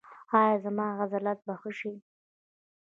ایا 0.39 0.55
زما 0.65 0.85
عضلات 1.01 1.39
به 1.45 1.53
ښه 1.61 1.71
شي؟ 1.79 1.93